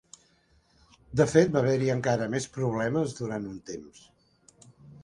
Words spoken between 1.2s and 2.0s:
De fet, va haver-hi